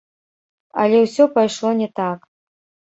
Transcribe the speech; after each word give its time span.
Але 0.81 0.97
усё 1.05 1.23
пайшло 1.37 1.69
не 1.85 1.93
так. 2.03 2.19